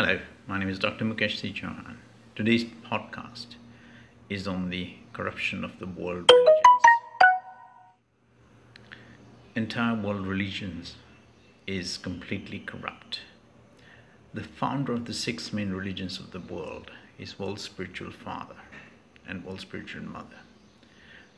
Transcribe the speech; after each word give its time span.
Hello, 0.00 0.20
my 0.46 0.60
name 0.60 0.68
is 0.68 0.78
Dr. 0.78 1.04
Mukesh 1.04 1.40
C. 1.40 1.52
Chauhan. 1.52 1.96
Today's 2.36 2.62
podcast 2.62 3.56
is 4.28 4.46
on 4.46 4.70
the 4.70 4.94
corruption 5.12 5.64
of 5.64 5.80
the 5.80 5.88
world 5.88 6.30
religions. 6.30 6.84
Entire 9.56 9.96
world 9.96 10.24
religions 10.24 10.94
is 11.66 11.98
completely 11.98 12.60
corrupt. 12.60 13.22
The 14.32 14.44
founder 14.44 14.92
of 14.92 15.06
the 15.06 15.12
six 15.12 15.52
main 15.52 15.72
religions 15.72 16.20
of 16.20 16.30
the 16.30 16.54
world 16.54 16.92
is 17.18 17.40
world 17.40 17.58
spiritual 17.58 18.12
father 18.12 18.62
and 19.26 19.44
world 19.44 19.62
spiritual 19.62 20.04
mother. 20.04 20.38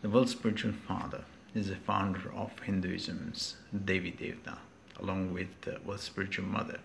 The 0.03 0.11
world 0.11 0.29
spiritual 0.29 0.75
father 0.87 1.25
is 1.55 1.69
the 1.69 1.77
founder 1.77 2.31
of 2.37 2.59
Hinduism's 2.59 3.57
Devi 3.87 4.13
Devta 4.13 4.59
along 5.01 5.33
with 5.33 5.49
the 5.63 5.81
world 5.83 6.01
spiritual 6.01 6.45
mother 6.45 6.81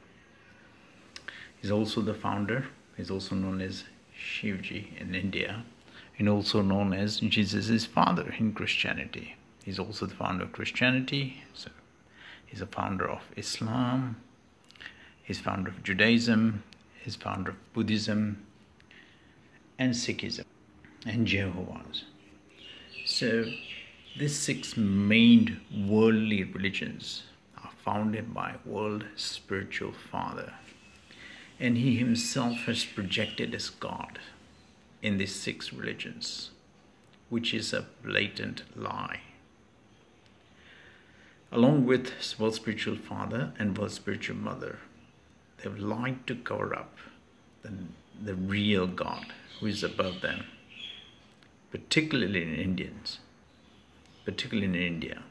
He's 1.66 1.72
also 1.72 2.02
the 2.02 2.14
founder. 2.14 2.68
He's 2.96 3.10
also 3.10 3.34
known 3.34 3.60
as 3.60 3.86
Shivji 4.16 5.02
in 5.02 5.16
India 5.16 5.64
and 6.20 6.30
also 6.30 6.62
known 6.62 6.94
as 6.94 7.20
Jesus' 7.20 7.88
father 7.88 8.36
in 8.38 8.54
Christianity. 8.54 9.36
He's 9.64 9.80
also 9.80 10.06
the 10.06 10.14
founder 10.14 10.44
of 10.44 10.52
Christianity. 10.52 11.42
So 11.56 11.72
he's 12.46 12.62
a 12.62 12.68
founder 12.68 13.09
of 13.09 13.23
Islam. 13.36 14.18
He's 15.23 15.40
founder 15.40 15.72
of 15.72 15.82
Judaism. 15.82 16.62
He's 17.02 17.16
founder 17.16 17.50
of 17.50 17.73
Buddhism 17.73 18.45
and 19.80 19.95
Sikhism 19.95 20.45
and 21.04 21.26
Jehovah's. 21.26 22.04
So 23.08 23.44
these 24.20 24.38
six 24.38 24.78
main 24.78 25.62
worldly 25.88 26.44
religions 26.44 27.23
are 27.58 27.72
founded 27.84 28.36
by 28.36 28.54
world 28.66 29.06
spiritual 29.16 29.94
father 29.94 30.54
and 31.59 31.77
he 31.77 31.95
himself 31.98 32.58
has 32.66 32.84
projected 32.84 33.55
as 33.55 33.70
God 33.70 34.20
in 35.02 35.17
these 35.17 35.36
six 35.36 35.72
religions, 35.72 36.52
which 37.30 37.53
is 37.53 37.73
a 37.73 37.86
blatant 38.03 38.64
lie. 38.75 39.22
Along 41.52 41.86
with 41.86 42.11
world 42.38 42.56
spiritual 42.56 42.98
father 42.98 43.53
and 43.58 43.78
world 43.78 43.92
spiritual 43.92 44.36
mother, 44.36 44.80
they've 45.58 45.78
lied 45.78 46.28
to 46.28 46.36
cover 46.36 46.76
up 46.76 46.98
the, 47.61 47.72
the 48.22 48.36
real 48.36 48.88
God 48.88 49.28
who 49.59 49.67
is 49.67 49.83
above 49.83 50.22
them, 50.22 50.45
particularly 51.72 52.42
in 52.42 52.56
Indians, 52.56 53.20
particularly 54.26 54.67
in 54.67 54.76
India, 54.76 55.23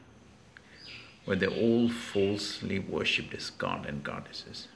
where 1.25 1.37
they 1.37 1.47
all 1.47 1.89
falsely 1.89 2.79
worshipped 2.79 3.33
as 3.35 3.49
God 3.51 3.85
and 3.85 4.03
goddesses. 4.03 4.67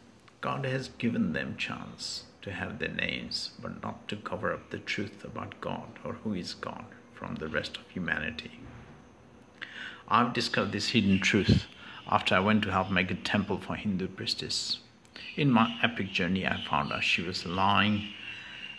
God 0.42 0.66
has 0.66 0.90
given 0.98 1.34
them 1.34 1.58
chance 1.58 2.23
to 2.42 2.52
have 2.52 2.80
their 2.80 2.90
names, 2.90 3.52
but 3.62 3.84
not 3.84 4.08
to 4.08 4.16
cover 4.16 4.54
up 4.54 4.70
the 4.70 4.78
truth 4.78 5.26
about 5.26 5.59
God 5.59 6.00
or 6.06 6.14
who 6.14 6.34
is 6.34 6.54
God 6.54 6.86
from 7.14 7.36
the 7.36 7.50
rest 7.50 7.76
of 7.76 7.90
humanity. 7.90 8.62
I've 10.08 10.34
discovered 10.34 10.72
this 10.72 10.90
hidden 10.90 11.20
truth 11.20 11.66
after 12.08 12.36
I 12.36 12.40
went 12.40 12.64
to 12.64 12.72
help 12.72 12.90
make 12.90 13.12
a 13.12 13.16
temple 13.16 13.60
for 13.60 13.76
Hindu 13.76 14.08
priestess. 14.08 14.80
In 15.36 15.52
my 15.52 15.78
epic 15.84 16.12
journey, 16.12 16.48
I 16.48 16.64
found 16.70 16.94
out 16.94 17.04
she 17.04 17.22
was 17.22 17.45
lying 17.45 18.08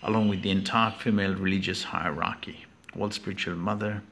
along 0.03 0.29
with 0.29 0.43
the 0.43 0.51
entire 0.51 0.91
female 0.91 1.35
religious 1.35 1.85
hierarchy. 1.85 2.65
World 2.97 3.15
spiritual 3.15 3.57
mother 3.57 4.03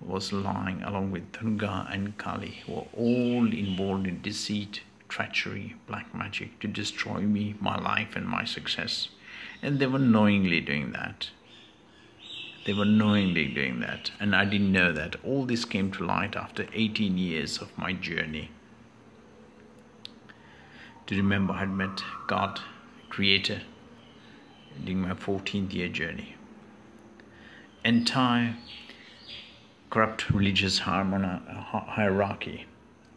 was 0.00 0.32
lying 0.32 0.82
along 0.84 1.10
with 1.10 1.32
Durga 1.32 1.88
and 1.90 2.16
Kali, 2.16 2.62
who 2.64 2.74
were 2.74 2.86
all 2.96 3.52
involved 3.52 4.06
in 4.06 4.22
deceit, 4.22 4.82
treachery, 5.08 5.76
black 5.86 6.14
magic 6.14 6.58
to 6.60 6.68
destroy 6.68 7.20
me, 7.20 7.54
my 7.60 7.78
life, 7.78 8.16
and 8.16 8.26
my 8.26 8.44
success. 8.44 9.08
And 9.62 9.78
they 9.78 9.86
were 9.86 9.98
knowingly 9.98 10.60
doing 10.60 10.92
that. 10.92 11.30
They 12.64 12.72
were 12.72 12.84
knowingly 12.84 13.46
doing 13.46 13.80
that. 13.80 14.10
And 14.18 14.34
I 14.34 14.44
didn't 14.44 14.72
know 14.72 14.92
that. 14.92 15.16
All 15.24 15.44
this 15.46 15.64
came 15.64 15.92
to 15.92 16.04
light 16.04 16.34
after 16.34 16.66
18 16.72 17.16
years 17.16 17.58
of 17.58 17.76
my 17.78 17.92
journey. 17.92 18.50
To 21.06 21.16
remember, 21.16 21.54
I 21.54 21.60
had 21.60 21.70
met 21.70 22.02
God, 22.26 22.60
Creator, 23.08 23.62
during 24.84 25.02
my 25.02 25.14
14th 25.14 25.72
year 25.72 25.88
journey. 25.88 26.34
Entire 27.84 28.56
corrupt 29.90 30.28
religious 30.30 30.80
hierarchy 30.80 32.66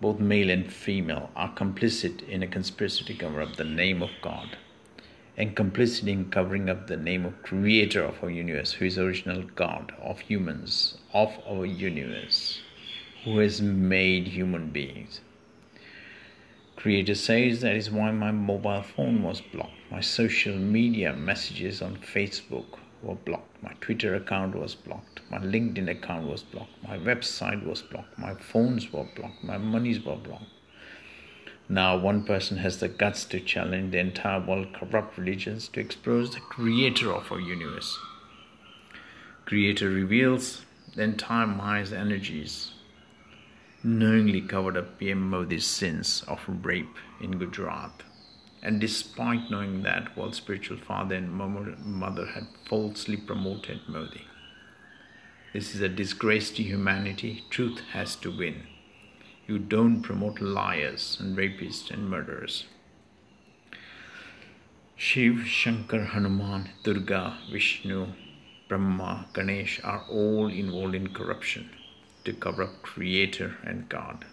both 0.01 0.19
male 0.19 0.49
and 0.49 0.71
female, 0.71 1.29
are 1.35 1.53
complicit 1.53 2.27
in 2.27 2.41
a 2.41 2.47
conspiracy 2.47 3.03
to 3.03 3.13
cover 3.13 3.41
up 3.41 3.55
the 3.55 3.63
name 3.63 4.01
of 4.01 4.11
God 4.21 4.57
and 5.39 5.55
complicit 5.55 6.07
in 6.09 6.29
covering 6.29 6.69
up 6.69 6.87
the 6.87 6.97
name 6.97 7.25
of 7.25 7.41
creator 7.43 8.03
of 8.03 8.21
our 8.21 8.29
universe 8.29 8.73
who 8.73 8.85
is 8.85 8.97
original 8.97 9.41
god 9.55 9.93
of 10.01 10.19
humans 10.19 10.97
of 11.13 11.37
our 11.47 11.65
universe 11.65 12.59
who 13.23 13.39
has 13.39 13.61
made 13.61 14.27
human 14.27 14.69
beings. 14.69 15.21
Creator 16.75 17.15
says 17.15 17.61
that 17.61 17.75
is 17.75 17.89
why 17.89 18.11
my 18.11 18.31
mobile 18.31 18.81
phone 18.81 19.23
was 19.23 19.41
blocked. 19.41 19.73
My 19.91 20.01
social 20.01 20.55
media 20.55 21.13
messages 21.13 21.81
on 21.81 21.97
facebook 21.97 22.77
were 23.01 23.15
blocked. 23.15 23.63
My 23.63 23.73
twitter 23.79 24.15
account 24.15 24.55
was 24.55 24.75
blocked 24.75 25.08
my 25.29 25.37
LinkedIn 25.37 25.89
account 25.89 26.27
was 26.27 26.41
blocked. 26.41 26.71
My 26.87 26.97
website 26.97 27.65
was 27.65 27.81
blocked. 27.81 28.17
My 28.17 28.33
phones 28.33 28.91
were 28.91 29.07
blocked. 29.15 29.43
My 29.43 29.57
monies 29.57 30.03
were 30.03 30.15
blocked. 30.15 30.45
Now, 31.71 31.95
one 31.97 32.23
person 32.23 32.57
has 32.57 32.79
the 32.79 32.87
guts 32.87 33.25
to 33.25 33.39
challenge 33.39 33.91
the 33.91 33.99
entire 33.99 34.39
world 34.39 34.73
corrupt 34.73 35.19
religions 35.19 35.67
to 35.69 35.79
expose 35.79 36.33
the 36.33 36.39
creator 36.39 37.13
of 37.13 37.31
our 37.31 37.39
universe. 37.39 37.95
Creator 39.45 39.89
reveals 39.89 40.65
the 40.95 41.03
entire 41.03 41.45
Maya's 41.45 41.93
energies, 41.93 42.71
knowingly 43.83 44.41
covered 44.41 44.77
up 44.77 44.97
PM 44.97 45.29
Modi's 45.29 45.67
sins 45.67 46.23
of 46.27 46.39
rape 46.47 46.97
in 47.21 47.37
Gujarat. 47.37 48.01
And 48.63 48.81
despite 48.81 49.51
knowing 49.51 49.83
that, 49.83 50.17
world 50.17 50.33
spiritual 50.33 50.77
father 50.77 51.15
and 51.15 51.31
mother 51.31 52.25
had 52.25 52.47
falsely 52.67 53.15
promoted 53.15 53.81
Modi. 53.87 54.25
This 55.51 55.73
is 55.73 55.81
a 55.81 55.89
disgrace 55.89 56.51
to 56.51 56.63
humanity. 56.63 57.43
Truth 57.49 57.79
has 57.93 58.15
to 58.17 58.29
win. 58.29 58.67
You 59.47 59.57
don't 59.57 60.03
promote 60.03 60.39
liars 60.39 61.17
and 61.19 61.35
rapists 61.35 61.89
and 61.89 62.07
murderers. 62.07 62.65
Shiv, 64.95 65.47
Shankar, 65.47 66.03
Hanuman, 66.03 66.69
Durga, 66.83 67.37
Vishnu, 67.51 68.09
Brahma, 68.67 69.25
Ganesh 69.33 69.81
are 69.83 70.05
all 70.07 70.49
involved 70.49 70.93
in 70.93 71.11
corruption 71.15 71.71
to 72.25 72.33
cover 72.33 72.61
up 72.61 72.83
Creator 72.83 73.57
and 73.63 73.89
God. 73.89 74.25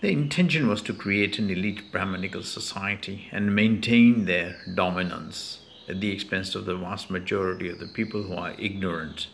The 0.00 0.10
intention 0.10 0.66
was 0.66 0.82
to 0.82 0.94
create 0.94 1.38
an 1.38 1.48
elite 1.48 1.92
Brahmanical 1.92 2.42
society 2.42 3.28
and 3.30 3.54
maintain 3.54 4.24
their 4.24 4.56
dominance 4.74 5.60
at 5.90 6.00
the 6.00 6.12
expense 6.12 6.54
of 6.54 6.66
the 6.66 6.76
vast 6.76 7.10
majority 7.10 7.68
of 7.68 7.80
the 7.80 7.86
people 7.86 8.22
who 8.22 8.34
are 8.34 8.54
ignorant 8.58 9.26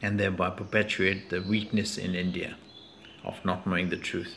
and 0.00 0.18
thereby 0.18 0.48
perpetuate 0.48 1.28
the 1.28 1.42
weakness 1.42 1.98
in 1.98 2.14
India 2.14 2.56
of 3.22 3.44
not 3.44 3.66
knowing 3.66 3.90
the 3.90 3.96
truth. 3.96 4.34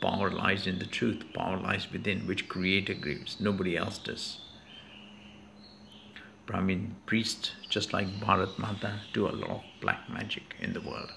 Power 0.00 0.28
lies 0.30 0.66
in 0.66 0.80
the 0.80 0.86
truth, 0.86 1.22
power 1.32 1.56
lies 1.56 1.90
within, 1.92 2.26
which 2.26 2.48
Creator 2.48 2.94
gives, 2.94 3.40
nobody 3.40 3.76
else 3.76 3.98
does. 3.98 4.38
Brahmin 6.46 6.96
priests, 7.06 7.52
just 7.70 7.92
like 7.92 8.20
Bharat 8.20 8.58
Mata, 8.58 9.00
do 9.12 9.26
a 9.26 9.30
lot 9.30 9.50
of 9.50 9.62
black 9.80 10.10
magic 10.10 10.56
in 10.60 10.72
the 10.72 10.80
world. 10.80 11.12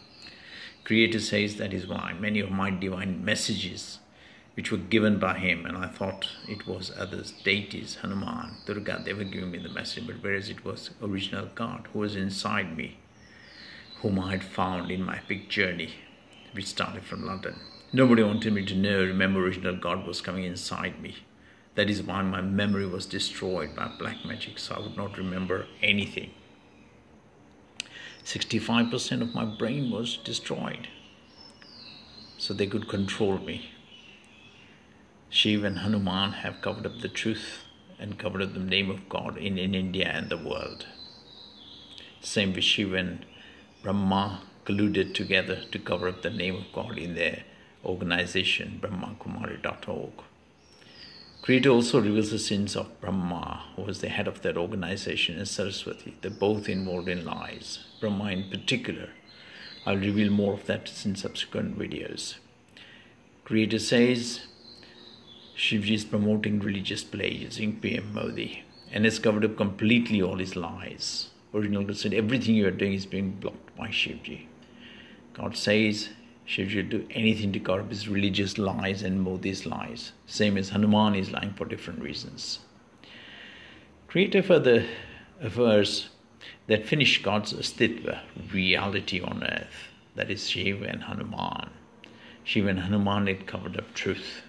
Creator 0.83 1.19
says 1.19 1.57
that 1.57 1.73
is 1.73 1.87
why 1.87 2.13
many 2.13 2.39
of 2.39 2.51
my 2.51 2.69
divine 2.69 3.25
messages 3.25 3.99
which 4.57 4.71
were 4.71 4.79
given 4.79 5.19
by 5.19 5.37
him, 5.37 5.67
and 5.67 5.77
I 5.77 5.87
thought 5.87 6.29
it 6.47 6.65
was 6.65 6.91
others, 6.97 7.31
deities, 7.43 7.99
Hanuman, 8.01 8.53
Durga, 8.65 9.03
they 9.05 9.13
were 9.13 9.23
giving 9.23 9.51
me 9.51 9.59
the 9.59 9.69
message, 9.69 10.07
but 10.07 10.15
whereas 10.19 10.49
it 10.49 10.65
was 10.65 10.89
original 10.99 11.47
God 11.53 11.87
who 11.93 11.99
was 11.99 12.15
inside 12.15 12.75
me, 12.75 12.97
whom 14.01 14.19
I 14.19 14.31
had 14.31 14.43
found 14.43 14.89
in 14.89 15.03
my 15.03 15.17
epic 15.17 15.47
journey, 15.47 15.93
which 16.53 16.65
started 16.65 17.03
from 17.03 17.23
London. 17.23 17.59
Nobody 17.93 18.23
wanted 18.23 18.51
me 18.51 18.65
to 18.65 18.73
know, 18.73 19.03
remember, 19.03 19.45
original 19.45 19.75
God 19.75 20.07
was 20.07 20.21
coming 20.21 20.43
inside 20.43 20.99
me. 21.03 21.17
That 21.75 21.91
is 21.91 22.01
why 22.01 22.23
my 22.23 22.41
memory 22.41 22.87
was 22.87 23.05
destroyed 23.05 23.75
by 23.75 23.91
black 23.99 24.25
magic, 24.25 24.57
so 24.57 24.73
I 24.73 24.79
would 24.79 24.97
not 24.97 25.19
remember 25.19 25.67
anything. 25.83 26.31
65% 28.25 29.21
of 29.21 29.35
my 29.35 29.45
brain 29.45 29.91
was 29.91 30.17
destroyed, 30.17 30.87
so 32.39 32.55
they 32.55 32.65
could 32.65 32.89
control 32.89 33.37
me. 33.37 33.73
Shiv 35.29 35.63
and 35.63 35.79
Hanuman 35.79 36.31
have 36.31 36.61
covered 36.61 36.85
up 36.85 37.01
the 37.01 37.09
truth 37.09 37.63
and 37.99 38.17
covered 38.17 38.41
up 38.41 38.53
the 38.53 38.59
name 38.59 38.89
of 38.89 39.09
God 39.09 39.37
in, 39.37 39.57
in 39.57 39.75
India 39.75 40.07
and 40.07 40.29
the 40.29 40.37
world. 40.37 40.85
Same 42.21 42.53
with 42.53 42.63
Shiv 42.63 42.93
and 42.93 43.25
Brahma 43.83 44.41
colluded 44.65 45.13
together 45.13 45.63
to 45.71 45.79
cover 45.79 46.07
up 46.07 46.21
the 46.21 46.29
name 46.29 46.55
of 46.55 46.71
God 46.73 46.97
in 46.97 47.15
their 47.15 47.43
organization, 47.83 48.79
brahmakumari.org. 48.81 50.11
Creator 51.41 51.69
also 51.69 52.01
reveals 52.01 52.31
the 52.31 52.39
sins 52.39 52.75
of 52.75 52.99
Brahma, 52.99 53.63
who 53.75 53.83
was 53.83 54.01
the 54.01 54.09
head 54.09 54.27
of 54.27 54.41
that 54.41 54.57
organization, 54.57 55.37
and 55.37 55.47
Saraswati. 55.47 56.17
They're 56.21 56.31
both 56.31 56.67
involved 56.67 57.07
in 57.07 57.23
lies. 57.23 57.85
Brahma, 58.01 58.31
in 58.31 58.49
particular. 58.49 59.09
I'll 59.85 59.97
reveal 59.97 60.29
more 60.29 60.53
of 60.53 60.65
that 60.65 61.05
in 61.05 61.15
subsequent 61.15 61.79
videos. 61.79 62.35
Creator 63.45 63.79
says 63.79 64.47
Shivji 65.57 65.95
is 65.95 66.05
promoting 66.05 66.59
religious 66.59 67.03
play 67.03 67.31
using 67.31 67.79
PM 67.79 68.13
Modi 68.13 68.63
and 68.91 69.05
has 69.05 69.17
covered 69.17 69.43
up 69.43 69.57
completely 69.57 70.21
all 70.21 70.37
his 70.37 70.55
lies. 70.55 71.31
Original 71.51 71.91
said 71.95 72.13
everything 72.13 72.53
you 72.53 72.67
are 72.67 72.71
doing 72.71 72.93
is 72.93 73.07
being 73.07 73.31
blocked 73.31 73.75
by 73.75 73.87
Shivji. 73.87 74.45
God 75.33 75.57
says 75.57 76.09
Shivji 76.47 76.75
will 76.75 76.99
do 76.99 77.07
anything 77.09 77.51
to 77.53 77.59
cover 77.59 77.81
up 77.81 77.89
his 77.89 78.07
religious 78.07 78.59
lies 78.59 79.01
and 79.01 79.19
Modi's 79.19 79.65
lies. 79.65 80.11
Same 80.27 80.57
as 80.57 80.69
Hanuman 80.69 81.15
is 81.15 81.31
lying 81.31 81.53
for 81.53 81.65
different 81.65 82.03
reasons. 82.03 82.59
Creator 84.07 84.43
further 84.43 84.85
affirms 85.41 86.09
that 86.67 86.85
finished 86.85 87.23
God's 87.23 87.53
astitva, 87.53 88.19
reality 88.53 89.21
on 89.21 89.43
earth. 89.43 89.89
That 90.13 90.29
is 90.29 90.47
Shiva 90.47 90.85
and 90.85 91.01
Hanuman. 91.01 91.71
Shiva 92.43 92.67
and 92.67 92.81
Hanuman 92.81 93.25
had 93.25 93.47
covered 93.47 93.75
up 93.75 93.95
truth. 93.95 94.43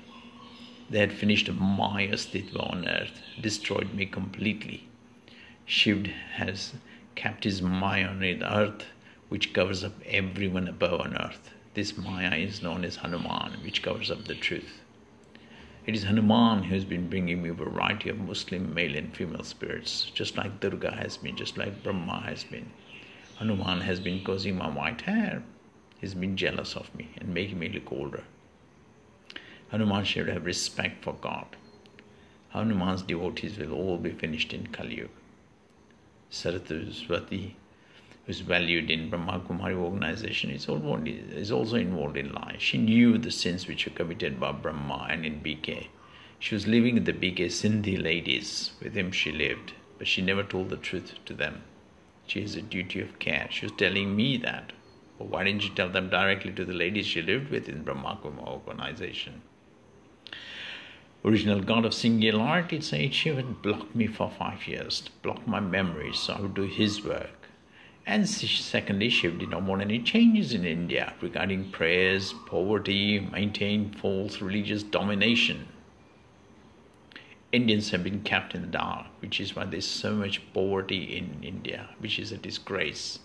They 0.90 1.00
had 1.00 1.12
finished 1.12 1.52
my 1.52 2.06
astitva 2.06 2.72
on 2.72 2.88
earth, 2.88 3.20
destroyed 3.38 3.92
me 3.92 4.06
completely. 4.06 4.88
Shiv 5.66 6.06
has 6.06 6.72
kept 7.14 7.44
his 7.44 7.60
Maya 7.60 8.06
on 8.06 8.24
earth, 8.24 8.86
which 9.28 9.52
covers 9.52 9.84
up 9.84 10.00
everyone 10.06 10.66
above 10.66 11.00
on 11.02 11.14
earth. 11.14 11.52
This 11.74 11.98
Maya 11.98 12.34
is 12.34 12.62
known 12.62 12.86
as 12.86 12.96
Hanuman, 12.96 13.62
which 13.62 13.82
covers 13.82 14.10
up 14.10 14.24
the 14.24 14.34
truth. 14.34 14.80
It 15.86 15.94
is 15.94 16.04
Hanuman 16.04 16.62
who 16.64 16.74
has 16.74 16.86
been 16.86 17.10
bringing 17.10 17.42
me 17.42 17.50
a 17.50 17.54
variety 17.54 18.08
of 18.08 18.18
Muslim 18.18 18.72
male 18.72 18.96
and 18.96 19.14
female 19.14 19.44
spirits, 19.44 20.10
just 20.14 20.38
like 20.38 20.58
Durga 20.60 20.92
has 20.92 21.18
been, 21.18 21.36
just 21.36 21.58
like 21.58 21.82
Brahma 21.82 22.22
has 22.22 22.44
been. 22.44 22.70
Hanuman 23.36 23.82
has 23.82 24.00
been 24.00 24.24
causing 24.24 24.56
my 24.56 24.70
white 24.70 25.02
hair. 25.02 25.42
He's 26.00 26.14
been 26.14 26.36
jealous 26.36 26.76
of 26.76 26.94
me 26.94 27.10
and 27.18 27.34
making 27.34 27.58
me 27.58 27.68
look 27.68 27.92
older. 27.92 28.24
Hanuman 29.70 30.04
should 30.04 30.28
have 30.28 30.46
respect 30.46 31.04
for 31.04 31.14
God. 31.14 31.56
Hanuman's 32.50 33.02
devotees 33.02 33.58
will 33.58 33.72
all 33.72 33.98
be 33.98 34.12
finished 34.12 34.52
in 34.54 34.68
Kali 34.68 34.96
Yuga. 34.96 35.10
Saraswati 36.30 37.56
who's 38.28 38.40
valued 38.40 38.90
in 38.90 39.08
Brahma 39.08 39.40
Kumari 39.40 39.74
organization, 39.74 40.50
is 40.50 40.68
also 41.50 41.76
involved 41.76 42.18
in 42.18 42.30
lies. 42.30 42.60
She 42.60 42.76
knew 42.76 43.16
the 43.16 43.30
sins 43.30 43.66
which 43.66 43.86
were 43.86 43.94
committed 43.94 44.38
by 44.38 44.52
Brahma 44.52 45.06
and 45.08 45.24
in 45.24 45.40
BK. 45.40 45.86
She 46.38 46.54
was 46.54 46.66
living 46.66 46.96
with 46.96 47.06
the 47.06 47.14
BK 47.14 47.46
Sindhi 47.46 47.96
ladies, 47.96 48.72
with 48.82 48.92
whom 48.92 49.12
she 49.12 49.32
lived, 49.32 49.72
but 49.96 50.06
she 50.06 50.20
never 50.20 50.42
told 50.42 50.68
the 50.68 50.76
truth 50.76 51.14
to 51.24 51.32
them. 51.32 51.62
She 52.26 52.42
has 52.42 52.54
a 52.54 52.60
duty 52.60 53.00
of 53.00 53.18
care. 53.18 53.48
She 53.50 53.64
was 53.64 53.72
telling 53.78 54.14
me 54.14 54.36
that. 54.36 54.74
But 55.16 55.28
why 55.28 55.44
didn't 55.44 55.62
she 55.62 55.70
tell 55.70 55.88
them 55.88 56.10
directly 56.10 56.52
to 56.52 56.66
the 56.66 56.74
ladies 56.74 57.06
she 57.06 57.22
lived 57.22 57.50
with 57.50 57.66
in 57.66 57.82
Brahma 57.82 58.18
Kumari 58.22 58.46
organization? 58.46 59.40
Original 61.24 61.60
God 61.60 61.84
of 61.84 61.94
Singularity 61.94 62.80
said 62.80 63.12
she 63.12 63.32
would 63.32 63.60
block 63.60 63.94
me 63.94 64.06
for 64.06 64.30
five 64.30 64.68
years, 64.68 65.08
block 65.22 65.46
my 65.46 65.58
memories, 65.58 66.18
so 66.20 66.34
I 66.34 66.40
would 66.40 66.54
do 66.54 66.62
his 66.62 67.04
work. 67.04 67.48
And 68.06 68.26
secondly, 68.26 69.10
Shiv 69.10 69.38
did 69.38 69.50
not 69.50 69.64
want 69.64 69.82
any 69.82 69.98
changes 69.98 70.54
in 70.54 70.64
India 70.64 71.12
regarding 71.20 71.70
prayers, 71.72 72.32
poverty, 72.46 73.20
maintain 73.20 73.92
false 73.92 74.40
religious 74.40 74.82
domination. 74.82 75.68
Indians 77.50 77.90
have 77.90 78.04
been 78.04 78.22
kept 78.22 78.54
in 78.54 78.62
the 78.62 78.68
dark, 78.68 79.06
which 79.20 79.40
is 79.40 79.56
why 79.56 79.64
there's 79.64 79.86
so 79.86 80.14
much 80.14 80.40
poverty 80.54 81.16
in 81.16 81.42
India, 81.42 81.88
which 81.98 82.18
is 82.18 82.30
a 82.30 82.38
disgrace. 82.38 83.18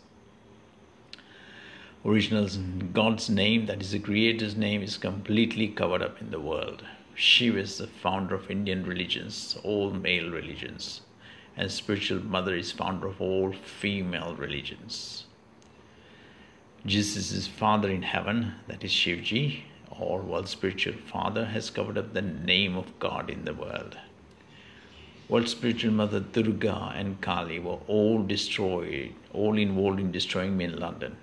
Original 2.04 2.50
God's 2.92 3.30
name, 3.30 3.68
that 3.68 3.82
is 3.82 3.92
the 3.92 4.00
Creator's 4.00 4.58
name, 4.58 4.82
is 4.82 4.98
completely 4.98 5.68
covered 5.68 6.02
up 6.02 6.20
in 6.20 6.32
the 6.32 6.40
world. 6.40 6.84
Shiva 7.16 7.60
is 7.60 7.78
the 7.78 7.88
founder 7.88 8.36
of 8.36 8.50
Indian 8.50 8.86
religions, 8.86 9.58
all 9.64 9.92
male 9.92 10.30
religions 10.30 11.02
and 11.56 11.72
spiritual 11.72 12.24
mother 12.24 12.56
is 12.56 12.72
founder 12.72 13.08
of 13.08 13.22
all 13.22 13.54
female 13.54 14.36
religions. 14.36 15.26
Jesus' 16.86 17.32
is 17.32 17.48
father 17.48 17.90
in 17.90 18.02
heaven, 18.02 18.56
that 18.68 18.84
is 18.84 18.92
Shivji, 18.92 19.62
or 19.90 20.20
world 20.20 20.50
spiritual 20.50 20.94
father, 20.94 21.46
has 21.46 21.70
covered 21.70 21.98
up 21.98 22.14
the 22.14 22.22
name 22.22 22.76
of 22.76 22.98
God 23.00 23.30
in 23.30 23.46
the 23.46 23.54
world. 23.54 23.98
World 25.30 25.48
spiritual 25.48 25.94
mother 25.94 26.20
Durga 26.20 26.92
and 26.96 27.22
Kali 27.22 27.60
were 27.60 27.80
all 27.88 28.24
destroyed, 28.24 29.14
all 29.32 29.58
involved 29.58 30.00
in 30.00 30.12
destroying 30.12 30.58
me 30.58 30.66
in 30.66 30.80
London. 30.80 31.16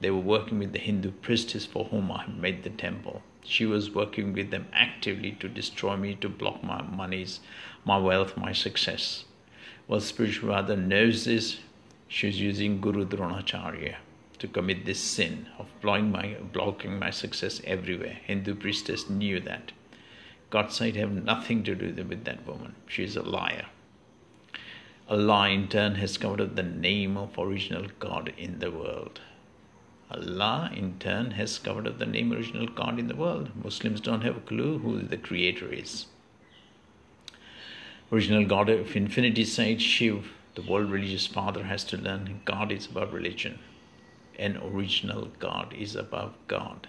They 0.00 0.10
were 0.10 0.18
working 0.18 0.58
with 0.58 0.72
the 0.72 0.78
Hindu 0.78 1.10
priestess 1.10 1.66
for 1.66 1.84
whom 1.86 2.10
I 2.10 2.26
made 2.26 2.62
the 2.62 2.70
temple. 2.70 3.22
She 3.44 3.66
was 3.66 3.90
working 3.90 4.32
with 4.32 4.50
them 4.50 4.68
actively 4.72 5.32
to 5.40 5.48
destroy 5.48 5.96
me, 5.96 6.14
to 6.16 6.28
block 6.28 6.62
my 6.62 6.82
monies, 6.82 7.40
my 7.84 7.98
wealth, 7.98 8.36
my 8.36 8.52
success. 8.52 9.24
Well, 9.88 10.00
spiritual 10.00 10.50
mother 10.50 10.76
knows 10.76 11.24
this. 11.24 11.58
She's 12.08 12.40
using 12.40 12.80
Guru 12.80 13.04
Dronacharya 13.04 13.96
to 14.38 14.48
commit 14.48 14.84
this 14.84 15.00
sin 15.00 15.48
of 15.58 15.66
blocking 15.80 16.10
my, 16.10 16.36
blocking 16.52 16.98
my 16.98 17.10
success 17.10 17.60
everywhere. 17.64 18.18
Hindu 18.24 18.54
priestess 18.54 19.10
knew 19.10 19.40
that. 19.40 19.72
God 20.50 20.70
said 20.70 20.96
have 20.96 21.10
nothing 21.12 21.64
to 21.64 21.74
do 21.74 22.04
with 22.04 22.24
that 22.24 22.46
woman. 22.46 22.74
She 22.86 23.04
is 23.04 23.16
a 23.16 23.22
liar. 23.22 23.66
Allah 25.08 25.48
in 25.48 25.68
turn 25.68 25.96
has 25.96 26.16
covered 26.16 26.40
up 26.40 26.54
the 26.54 26.62
name 26.62 27.16
of 27.16 27.38
original 27.38 27.86
God 27.98 28.32
in 28.36 28.60
the 28.60 28.70
world. 28.70 29.20
Allah 30.12 30.70
in 30.74 30.98
turn 30.98 31.32
has 31.32 31.58
covered 31.58 31.88
up 31.88 31.98
the 31.98 32.06
name 32.06 32.32
original 32.32 32.66
God 32.66 32.98
in 32.98 33.08
the 33.08 33.16
world. 33.16 33.50
Muslims 33.64 34.00
don't 34.00 34.22
have 34.22 34.36
a 34.36 34.40
clue 34.40 34.78
who 34.78 35.00
the 35.00 35.16
creator 35.16 35.72
is 35.72 36.06
original 38.12 38.44
God 38.44 38.68
of 38.68 38.94
infinity 38.94 39.44
said 39.44 39.80
Shiv, 39.80 40.32
the 40.54 40.60
world 40.60 40.90
religious 40.90 41.26
father, 41.26 41.64
has 41.64 41.82
to 41.84 41.96
learn 41.96 42.42
God 42.44 42.70
is 42.70 42.86
above 42.86 43.14
religion. 43.14 43.58
An 44.38 44.58
original 44.58 45.28
God 45.38 45.72
is 45.72 45.96
above 45.96 46.34
God. 46.46 46.88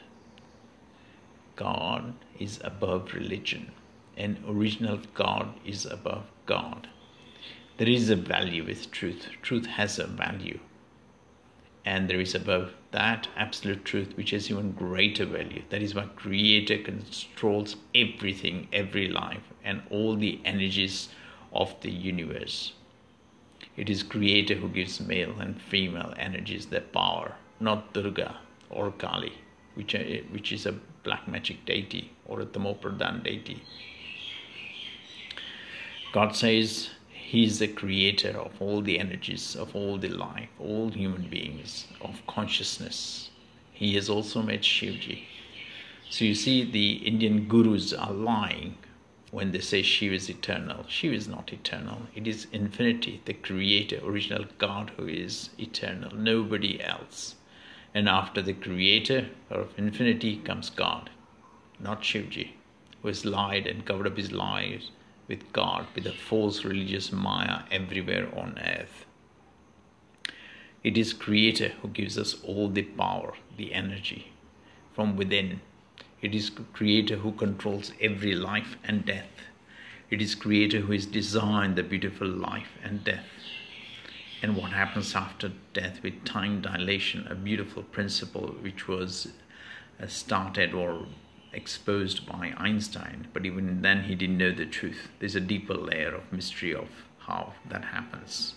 God 1.56 2.14
is 2.40 2.60
above 2.62 3.14
religion. 3.14 3.72
An 4.18 4.44
original 4.46 5.00
God 5.14 5.54
is 5.66 5.86
above 5.86 6.26
God. 6.46 6.90
There 7.78 7.88
is 7.88 8.10
a 8.10 8.18
value 8.18 8.66
with 8.66 8.92
truth. 8.92 9.28
Truth 9.42 9.66
has 9.66 10.00
a 10.00 10.08
value. 10.08 10.60
And 11.86 12.10
there 12.10 12.22
is 12.22 12.34
above 12.34 12.74
that 12.92 13.28
absolute 13.36 13.84
truth 13.84 14.16
which 14.16 14.32
has 14.32 14.50
even 14.50 14.72
greater 14.72 15.26
value. 15.26 15.64
That 15.70 15.82
is 15.82 15.94
why 15.94 16.06
Creator 16.16 16.78
controls 16.80 17.76
everything, 17.94 18.68
every 18.72 19.10
life, 19.10 19.44
and 19.64 19.82
all 19.90 20.16
the 20.16 20.40
energies 20.46 21.10
of 21.52 21.76
the 21.82 21.92
universe. 21.92 22.74
It 23.76 23.90
is 23.90 24.04
Creator 24.04 24.56
who 24.56 24.70
gives 24.70 25.00
male 25.00 25.40
and 25.40 25.62
female 25.62 26.14
energies 26.18 26.68
their 26.68 26.82
power, 26.82 27.36
not 27.60 27.94
Durga 27.94 28.38
or 28.70 28.92
Kali, 28.92 29.34
which, 29.76 29.96
are, 29.96 30.04
which 30.32 30.52
is 30.52 30.66
a 30.66 30.76
black 31.04 31.28
magic 31.28 31.66
deity 31.66 32.12
or 32.26 32.42
a 32.42 32.46
Tamopradhan 32.46 33.24
deity. 33.24 33.64
God 36.14 36.36
says 36.36 36.92
He 37.34 37.46
is 37.46 37.58
the 37.58 37.68
creator 37.68 38.38
of 38.40 38.62
all 38.62 38.84
the 38.84 39.00
energies, 39.00 39.56
of 39.56 39.76
all 39.76 39.98
the 39.98 40.08
life, 40.08 40.50
all 40.60 40.92
human 40.92 41.30
beings, 41.30 41.88
of 42.00 42.22
consciousness. 42.28 43.32
He 43.72 43.96
has 43.96 44.08
also 44.08 44.44
made 44.44 44.62
Shivji. 44.62 45.24
So 46.12 46.26
you 46.26 46.36
see, 46.36 46.64
the 46.64 46.92
Indian 46.98 47.48
gurus 47.48 47.92
are 47.92 48.14
lying 48.14 48.78
when 49.32 49.52
they 49.52 49.62
say 49.62 49.82
Shiva 49.82 50.14
is 50.14 50.30
eternal. 50.30 50.86
Shiva 50.88 51.16
is 51.16 51.28
not 51.28 51.52
eternal. 51.52 52.04
It 52.14 52.28
is 52.28 52.46
infinity, 52.52 53.20
the 53.26 53.34
creator, 53.34 54.00
original 54.04 54.46
God 54.60 54.92
who 54.96 55.08
is 55.08 55.50
eternal, 55.58 56.16
nobody 56.16 56.80
else. 56.84 57.34
And 57.96 58.08
after 58.08 58.44
the 58.44 58.54
creator 58.54 59.30
of 59.50 59.74
infinity 59.76 60.38
comes 60.38 60.70
God, 60.70 61.10
not 61.80 62.04
Shivji, 62.04 62.50
who 63.02 63.08
has 63.08 63.26
lied 63.26 63.66
and 63.66 63.88
covered 63.88 64.06
up 64.06 64.18
his 64.18 64.32
lies 64.32 64.92
with 65.34 65.52
God, 65.52 65.88
with 65.96 66.06
a 66.06 66.12
false 66.30 66.64
religious 66.64 67.12
Maya 67.12 67.64
everywhere 67.72 68.28
on 68.38 68.60
earth. 68.60 69.06
It 70.84 70.96
is 70.98 71.14
Creator 71.14 71.70
who 71.82 71.88
gives 71.88 72.18
us 72.18 72.36
all 72.44 72.70
the 72.70 72.84
power, 72.84 73.34
the 73.58 73.74
energy 73.74 74.32
from 74.94 75.18
within 75.18 75.62
it 76.22 76.34
is 76.34 76.50
Creator 76.72 77.18
who 77.18 77.34
controls 77.34 77.92
every 78.00 78.34
life 78.34 78.78
and 78.84 79.06
death. 79.06 79.32
It 80.10 80.22
is 80.22 80.36
Creator 80.36 80.82
who 80.82 80.94
has 80.94 81.06
designed 81.06 81.76
the 81.76 81.84
beautiful 81.84 82.28
life 82.28 82.78
and 82.82 83.04
death. 83.04 83.26
And 84.42 84.56
what 84.56 84.72
happens 84.72 85.16
after 85.16 85.52
death 85.74 86.02
with 86.02 86.24
time 86.24 86.62
dilation, 86.62 87.28
a 87.28 87.36
beautiful 87.36 87.84
principle 87.84 88.56
which 88.62 88.88
was 88.88 89.34
uh, 90.02 90.08
started 90.08 90.74
or 90.74 91.08
exposed 91.54 92.26
by 92.26 92.54
Einstein, 92.58 93.28
but 93.34 93.46
even 93.46 93.82
then 93.82 94.04
he 94.04 94.16
didn't 94.16 94.38
know 94.38 94.52
the 94.52 94.66
truth. 94.66 95.10
There's 95.20 95.36
a 95.36 95.40
deeper 95.40 95.74
layer 95.74 96.14
of 96.14 96.32
mystery 96.32 96.74
of 96.74 96.90
how 97.20 97.54
that 97.70 97.86
happens. 97.86 98.56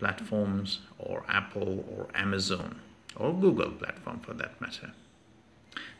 platforms 0.00 0.80
or 0.98 1.22
Apple 1.28 1.84
or 1.88 2.08
Amazon 2.14 2.80
or 3.14 3.32
Google 3.32 3.70
platform 3.70 4.18
for 4.18 4.34
that 4.34 4.60
matter. 4.60 4.90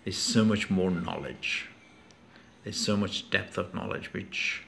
There's 0.05 0.19
so 0.19 0.45
much 0.45 0.69
more 0.69 0.90
knowledge. 0.90 1.69
There's 2.64 2.76
so 2.76 2.97
much 2.97 3.31
depth 3.31 3.57
of 3.57 3.73
knowledge 3.73 4.12
which 4.12 4.64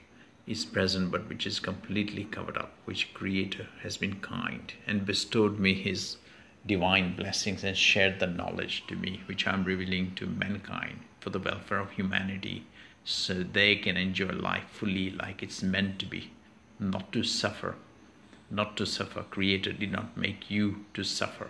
is 0.47 0.65
present 0.65 1.11
but 1.11 1.29
which 1.29 1.45
is 1.45 1.59
completely 1.59 2.23
covered 2.25 2.57
up, 2.57 2.71
which 2.85 3.13
Creator 3.15 3.67
has 3.83 3.97
been 3.97 4.21
kind 4.21 4.75
and 4.87 5.05
bestowed 5.05 5.59
me 5.59 5.75
His 5.75 6.19
divine 6.67 7.17
blessings 7.17 7.65
and 7.65 7.77
shared 7.77 8.21
the 8.21 8.27
knowledge 8.27 8.85
to 8.89 8.97
me, 8.97 9.23
which 9.27 9.47
I'm 9.47 9.65
revealing 9.65 10.15
to 10.17 10.27
mankind 10.27 11.01
for 11.21 11.31
the 11.31 11.39
welfare 11.39 11.79
of 11.79 11.93
humanity 11.93 12.67
so 13.05 13.43
they 13.43 13.77
can 13.77 13.97
enjoy 13.97 14.31
life 14.31 14.65
fully 14.71 15.11
like 15.11 15.43
it's 15.43 15.63
meant 15.63 15.99
to 16.01 16.07
be, 16.07 16.31
not 16.79 17.13
to 17.13 17.23
suffer. 17.23 17.77
Not 18.51 18.77
to 18.79 18.87
suffer. 18.87 19.23
Creator 19.25 19.73
did 19.73 19.93
not 19.93 20.17
make 20.17 20.51
you 20.51 20.87
to 20.95 21.05
suffer. 21.05 21.49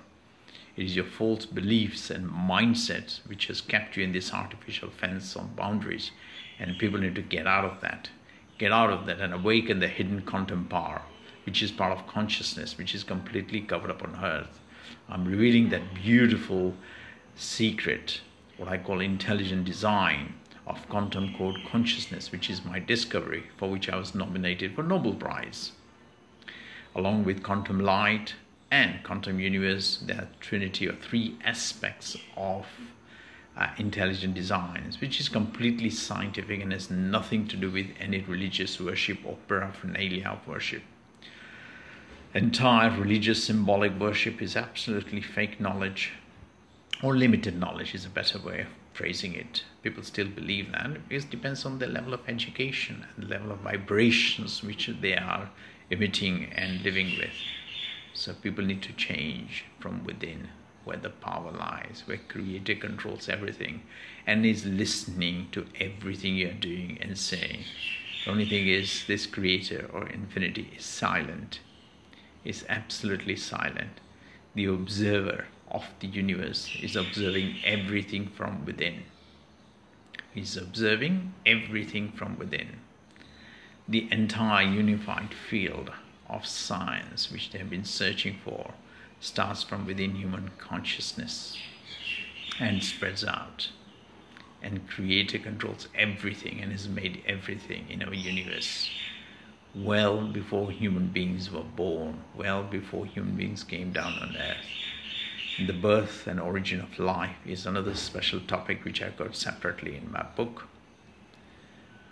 It 0.77 0.85
is 0.85 0.97
your 0.97 1.05
false 1.05 1.47
beliefs 1.47 2.11
and 2.11 2.29
mindsets 2.29 3.27
which 3.27 3.47
has 3.47 3.61
kept 3.61 3.97
you 3.97 4.03
in 4.03 4.13
this 4.13 4.33
artificial 4.33 4.91
fence 4.91 5.37
on 5.37 5.55
boundaries, 5.55 6.11
and 6.59 6.79
people 6.79 6.99
need 6.99 7.15
to 7.15 7.23
get 7.23 7.47
out 7.47 7.65
of 7.65 7.81
that 7.83 8.11
get 8.59 8.73
out 8.73 8.91
of 8.91 9.07
that 9.07 9.21
and 9.21 9.33
awaken 9.33 9.79
the 9.79 9.89
hidden 9.89 10.21
quantum 10.23 10.67
power, 10.67 11.03
which 11.47 11.63
is 11.63 11.71
part 11.71 11.97
of 11.97 12.07
consciousness, 12.07 12.77
which 12.77 12.95
is 12.95 13.05
completely 13.05 13.61
covered 13.61 13.91
up 13.91 14.03
on 14.03 14.19
earth. 14.23 14.61
I'm 15.09 15.25
revealing 15.25 15.71
that 15.71 15.95
beautiful 15.95 16.75
secret, 17.35 18.21
what 18.59 18.69
I 18.69 18.77
call 18.77 19.01
intelligent 19.01 19.65
design 19.65 20.35
of 20.67 20.87
quantum 20.91 21.35
code 21.35 21.57
consciousness, 21.71 22.31
which 22.31 22.51
is 22.51 22.65
my 22.65 22.79
discovery, 22.79 23.45
for 23.57 23.71
which 23.71 23.89
I 23.89 23.97
was 23.97 24.15
nominated 24.15 24.75
for 24.75 24.83
Nobel 24.83 25.15
Prize. 25.15 25.73
Along 26.95 27.25
with 27.25 27.43
quantum 27.43 27.81
light 27.81 28.35
and 28.71 29.03
quantum 29.03 29.41
universe, 29.41 29.99
there 30.05 30.17
are 30.17 30.29
trinity 30.41 30.87
or 30.87 30.97
three 30.97 31.39
aspects 31.43 32.17
of 32.37 32.67
uh, 33.57 33.69
intelligent 33.79 34.35
designs, 34.35 35.01
which 35.01 35.21
is 35.21 35.31
completely 35.31 35.89
scientific 35.89 36.61
and 36.61 36.73
has 36.73 36.91
nothing 36.91 37.49
to 37.49 37.57
do 37.57 37.71
with 37.71 37.87
any 37.99 38.21
religious 38.21 38.79
worship 38.79 39.19
or 39.25 39.39
paraphernalia 39.49 40.29
of 40.29 40.47
worship. 40.47 40.83
Entire 42.35 42.91
religious 42.91 43.43
symbolic 43.45 43.99
worship 43.99 44.43
is 44.43 44.55
absolutely 44.55 45.23
fake 45.23 45.59
knowledge, 45.59 46.13
or 47.03 47.17
limited 47.17 47.59
knowledge 47.59 47.95
is 47.95 48.05
a 48.05 48.11
better 48.11 48.39
way 48.39 48.61
of 48.61 48.67
phrasing 48.93 49.35
it. 49.35 49.65
People 49.83 50.03
still 50.03 50.29
believe 50.29 50.71
that 50.73 50.99
it 51.09 51.31
depends 51.31 51.65
on 51.65 51.79
the 51.79 51.87
level 51.87 52.13
of 52.13 52.21
education 52.29 53.07
and 53.17 53.25
the 53.25 53.31
level 53.31 53.51
of 53.51 53.61
vibrations 53.61 54.63
which 54.63 54.91
they 55.01 55.17
are 55.17 55.49
emitting 55.91 56.53
and 56.53 56.83
living 56.83 57.17
with. 57.17 57.33
So 58.13 58.35
people 58.35 58.65
need 58.65 58.83
to 58.83 58.93
change 58.93 59.65
from 59.81 60.05
within 60.05 60.49
where 60.85 60.99
the 60.99 61.09
power 61.09 61.51
lies, 61.51 62.03
where 62.05 62.19
Creator 62.29 62.75
controls 62.75 63.31
everything 63.31 63.83
and 64.27 64.45
is 64.45 64.67
listening 64.67 65.49
to 65.53 65.65
everything 65.81 66.37
you're 66.37 66.53
doing 66.53 66.99
and 67.01 67.17
saying. 67.17 67.61
The 68.25 68.33
only 68.33 68.47
thing 68.47 68.69
is, 68.69 69.05
this 69.07 69.25
Creator 69.25 69.89
or 69.95 70.07
Infinity 70.09 70.73
is 70.77 70.85
silent, 70.85 71.61
is 72.45 72.65
absolutely 72.69 73.37
silent. 73.37 74.01
The 74.55 74.67
observer 74.67 75.47
of 75.71 75.85
the 76.01 76.07
universe 76.07 76.71
is 76.83 76.97
observing 76.97 77.57
everything 77.65 78.29
from 78.29 78.65
within. 78.65 79.05
He's 80.33 80.57
observing 80.57 81.35
everything 81.45 82.13
from 82.13 82.39
within. 82.39 82.81
The 83.89 84.09
entire 84.11 84.67
unified 84.67 85.35
field 85.35 85.91
of 86.29 86.47
science, 86.47 87.31
which 87.31 87.51
they 87.51 87.59
have 87.59 87.71
been 87.71 87.85
searching 87.85 88.39
for, 88.45 88.73
starts 89.21 89.63
from 89.63 89.87
within 89.87 90.15
human 90.15 90.51
consciousness 90.59 91.57
and 92.61 92.83
spreads 92.83 93.25
out. 93.25 93.71
And 94.63 94.89
Creator 94.89 95.39
controls 95.39 95.89
everything 95.95 96.61
and 96.61 96.73
has 96.73 96.89
made 96.89 97.23
everything 97.27 97.87
in 97.89 98.03
our 98.03 98.15
universe 98.15 98.91
well 99.75 100.27
before 100.27 100.71
human 100.71 101.09
beings 101.09 101.51
were 101.51 101.63
born, 101.63 102.23
well 102.35 102.63
before 102.63 103.07
human 103.07 103.37
beings 103.37 103.65
came 103.65 103.93
down 103.93 104.13
on 104.15 104.37
earth. 104.37 105.67
The 105.67 105.73
birth 105.73 106.27
and 106.27 106.39
origin 106.39 106.81
of 106.81 106.99
life 106.99 107.37
is 107.45 107.67
another 107.67 107.95
special 107.95 108.41
topic 108.41 108.85
which 108.85 109.03
I've 109.03 109.17
got 109.17 109.35
separately 109.35 109.97
in 109.97 110.13
my 110.13 110.25
book. 110.37 110.69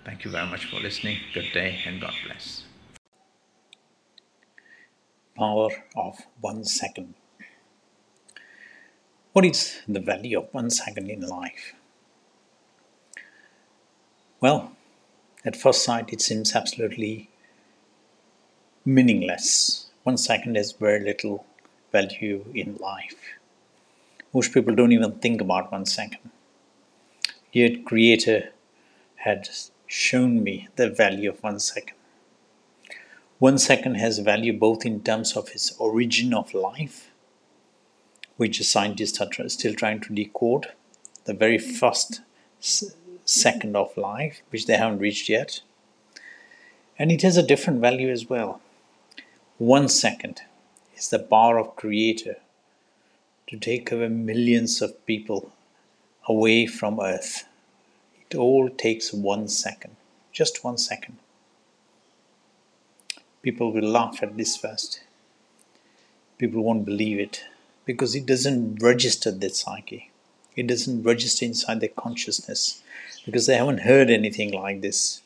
Thank 0.05 0.25
you 0.25 0.31
very 0.31 0.47
much 0.47 0.67
for 0.67 0.77
listening. 0.81 1.19
Good 1.33 1.53
day 1.53 1.81
and 1.87 2.01
God 2.01 2.15
bless 2.27 2.65
power 5.37 5.69
of 5.95 6.19
one 6.41 6.65
second. 6.65 7.15
What 9.33 9.45
is 9.45 9.81
the 9.87 10.01
value 10.01 10.39
of 10.39 10.49
one 10.53 10.71
second 10.71 11.11
in 11.11 11.21
life? 11.21 11.75
Well, 14.41 14.73
at 15.45 15.57
first 15.57 15.85
sight, 15.85 16.13
it 16.13 16.23
seems 16.23 16.55
absolutely 16.55 17.29
meaningless. 18.87 19.87
One 20.05 20.17
second 20.17 20.57
has 20.57 20.71
very 20.71 21.05
little 21.05 21.45
value 21.91 22.45
in 22.55 22.77
life. 22.77 23.17
Most 24.33 24.55
people 24.55 24.75
don't 24.77 24.93
even 24.93 25.13
think 25.13 25.41
about 25.41 25.73
one 25.73 25.87
second. 25.87 26.31
Yet, 27.53 27.85
Creator 27.85 28.51
had 29.17 29.49
shown 29.89 30.45
me 30.45 30.69
the 30.77 30.89
value 30.89 31.31
of 31.31 31.43
one 31.43 31.59
second. 31.59 31.97
One 33.41 33.59
second 33.59 33.97
has 33.97 34.21
value 34.21 34.57
both 34.57 34.87
in 34.87 35.03
terms 35.03 35.37
of 35.37 35.49
its 35.49 35.75
origin 35.79 36.33
of 36.33 36.55
life, 36.55 37.11
which 38.37 38.63
scientists 38.63 39.21
are 39.21 39.49
still 39.49 39.75
trying 39.75 40.01
to 40.01 40.15
decode, 40.15 40.69
the 41.25 41.35
very 41.35 41.59
first 41.59 42.21
second 43.25 43.75
of 43.75 43.97
life, 43.97 44.43
which 44.51 44.67
they 44.67 44.77
haven't 44.77 45.01
reached 45.01 45.29
yet. 45.29 45.61
And 46.99 47.11
it 47.11 47.23
has 47.23 47.37
a 47.37 47.43
different 47.43 47.81
value 47.81 48.11
as 48.11 48.31
well. 48.31 48.61
One 49.59 49.89
second 49.89 50.43
is 50.97 51.09
the 51.09 51.19
power 51.19 51.59
of 51.59 51.77
Creator 51.77 52.37
to 53.47 53.57
take 53.59 53.93
away 53.93 54.09
millions 54.09 54.83
of 54.83 55.07
people 55.07 55.53
away 56.29 56.67
from 56.67 57.01
Earth. 57.01 57.45
It 58.21 58.35
all 58.35 58.69
takes 58.69 59.13
one 59.13 59.49
second, 59.49 59.97
just 60.33 60.65
one 60.65 60.79
second 60.79 61.19
people 63.47 63.71
will 63.71 63.89
laugh 63.89 64.25
at 64.25 64.37
this 64.37 64.57
first. 64.57 65.05
People 66.37 66.65
won't 66.65 66.85
believe 66.85 67.21
it 67.21 67.45
because 67.85 68.17
it 68.17 68.27
doesn't 68.27 68.83
register 68.83 69.31
their 69.31 69.51
psyche. 69.51 70.11
It 70.57 70.67
doesn't 70.67 71.05
register 71.05 71.45
inside 71.45 71.79
their 71.79 71.97
consciousness 72.05 72.83
because 73.25 73.47
they 73.47 73.57
haven't 73.57 73.83
heard 73.91 74.11
anything 74.11 74.51
like 74.51 74.81
this, 74.81 75.23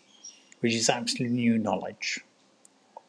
which 0.60 0.74
is 0.74 0.90
absolutely 0.90 1.34
new 1.34 1.56
knowledge. 1.56 2.20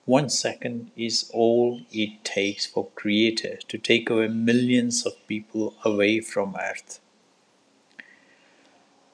One 0.05 0.29
second 0.29 0.91
is 0.97 1.29
all 1.33 1.81
it 1.91 2.23
takes 2.23 2.65
for 2.65 2.89
Creator 2.95 3.59
to 3.67 3.77
take 3.77 4.09
away 4.09 4.27
millions 4.27 5.05
of 5.05 5.13
people 5.27 5.75
away 5.85 6.19
from 6.19 6.55
Earth. 6.59 6.99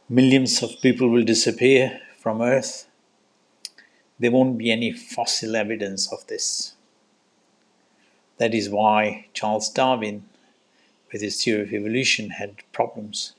Millions 0.10 0.64
of 0.64 0.82
people 0.82 1.10
will 1.10 1.24
disappear 1.24 2.00
from 2.18 2.42
Earth 2.42 2.88
there 4.20 4.32
won't 4.32 4.58
be 4.58 4.72
any 4.72 4.92
fossil 4.92 5.56
evidence 5.56 6.12
of 6.12 6.26
this. 6.28 6.74
That 8.38 8.54
is 8.54 8.70
why 8.70 9.28
Charles 9.34 9.70
Darwin, 9.70 10.26
with 11.12 11.22
his 11.22 11.44
theory 11.44 11.62
of 11.62 11.74
evolution, 11.74 12.32
had 12.32 12.64
problems 12.72 13.34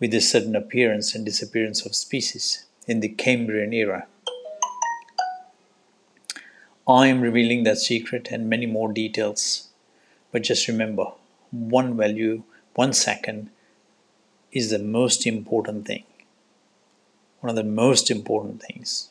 with 0.00 0.10
the 0.10 0.20
sudden 0.20 0.56
appearance 0.56 1.14
and 1.14 1.24
disappearance 1.24 1.86
of 1.86 1.94
species 1.94 2.66
in 2.86 3.00
the 3.00 3.08
Cambrian 3.08 3.72
era. 3.72 4.06
I 6.88 7.06
am 7.06 7.20
revealing 7.20 7.62
that 7.62 7.78
secret 7.78 8.28
and 8.32 8.50
many 8.50 8.66
more 8.66 8.92
details, 8.92 9.68
but 10.32 10.42
just 10.42 10.66
remember 10.66 11.12
one 11.50 11.96
value 11.96 12.42
one 12.74 12.94
second 12.94 13.50
is 14.50 14.70
the 14.70 14.78
most 14.78 15.26
important 15.26 15.86
thing. 15.86 16.04
One 17.40 17.50
of 17.50 17.56
the 17.56 17.64
most 17.64 18.10
important 18.10 18.62
things. 18.62 19.10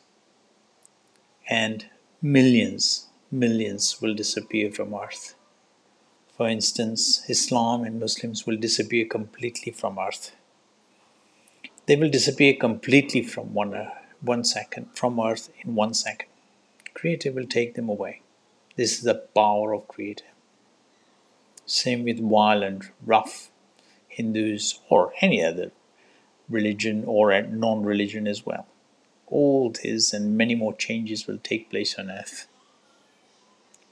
And 1.48 1.86
millions, 2.20 3.06
millions 3.30 4.02
will 4.02 4.14
disappear 4.14 4.72
from 4.72 4.94
earth. 4.94 5.36
For 6.36 6.48
instance, 6.48 7.22
Islam 7.28 7.84
and 7.84 8.00
Muslims 8.00 8.46
will 8.46 8.56
disappear 8.56 9.04
completely 9.04 9.70
from 9.70 9.98
earth. 9.98 10.34
They 11.86 11.94
will 11.94 12.10
disappear 12.10 12.54
completely 12.54 13.22
from 13.22 13.54
one, 13.54 13.88
one 14.20 14.42
second, 14.42 14.88
from 14.94 15.20
earth 15.20 15.50
in 15.60 15.76
one 15.76 15.94
second. 15.94 16.31
Creator 17.02 17.32
will 17.32 17.48
take 17.48 17.74
them 17.74 17.88
away. 17.88 18.20
This 18.76 18.92
is 18.96 19.02
the 19.02 19.26
power 19.34 19.72
of 19.72 19.88
Creator. 19.88 20.26
Same 21.66 22.04
with 22.04 22.20
violent, 22.20 22.92
rough 23.04 23.50
Hindus 24.06 24.78
or 24.88 25.12
any 25.20 25.42
other 25.42 25.72
religion 26.48 27.02
or 27.04 27.42
non 27.42 27.82
religion 27.82 28.28
as 28.28 28.46
well. 28.46 28.68
All 29.26 29.70
this 29.72 30.12
and 30.12 30.38
many 30.38 30.54
more 30.54 30.74
changes 30.74 31.26
will 31.26 31.38
take 31.38 31.70
place 31.70 31.98
on 31.98 32.08
earth. 32.08 32.46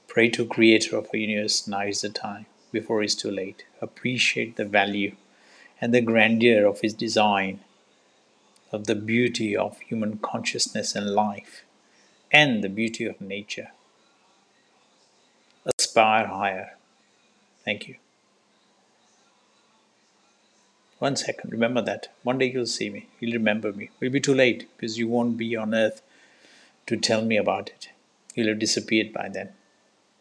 Pray 0.07 0.29
to 0.29 0.45
Creator 0.45 0.95
of 0.95 1.11
the 1.11 1.19
universe 1.19 1.67
now 1.67 1.81
is 1.81 1.99
the 1.99 2.07
time 2.07 2.45
before 2.71 3.03
it's 3.03 3.13
too 3.13 3.29
late. 3.29 3.65
Appreciate 3.81 4.55
the 4.55 4.63
value 4.63 5.17
and 5.81 5.93
the 5.93 5.99
grandeur 5.99 6.65
of 6.65 6.79
His 6.79 6.93
design, 6.93 7.59
of 8.71 8.85
the 8.87 8.95
beauty 8.95 9.53
of 9.53 9.79
human 9.79 10.17
consciousness 10.19 10.95
and 10.95 11.09
life, 11.13 11.65
and 12.31 12.63
the 12.63 12.69
beauty 12.69 13.05
of 13.05 13.19
nature. 13.21 13.71
Aspire 15.77 16.27
higher. 16.27 16.77
Thank 17.65 17.87
you. 17.87 17.95
One 20.99 21.15
second, 21.15 21.51
remember 21.51 21.81
that. 21.81 22.09
One 22.23 22.37
day 22.37 22.51
you'll 22.51 22.67
see 22.67 22.89
me. 22.89 23.07
You'll 23.19 23.33
remember 23.33 23.73
me. 23.73 23.89
It'll 23.99 24.13
be 24.13 24.19
too 24.19 24.35
late 24.35 24.67
because 24.77 24.97
you 24.99 25.07
won't 25.07 25.35
be 25.35 25.55
on 25.55 25.73
earth 25.73 26.01
to 26.87 26.97
tell 26.97 27.23
me 27.23 27.37
about 27.37 27.69
it. 27.69 27.89
You'll 28.35 28.49
have 28.49 28.59
disappeared 28.59 29.11
by 29.11 29.29
then. 29.29 29.49